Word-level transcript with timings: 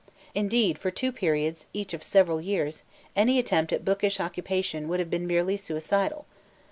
Indeed, 0.33 0.79
for 0.79 0.89
two 0.89 1.11
periods, 1.11 1.67
each 1.73 1.93
of 1.93 2.01
several 2.03 2.41
years, 2.41 2.81
any 3.15 3.37
attempt 3.37 3.71
at 3.71 3.85
bookish 3.85 4.19
occupation 4.19 4.87
would 4.87 4.99
have 4.99 5.11
been 5.11 5.27
merely 5.27 5.57
suicidal. 5.57 6.25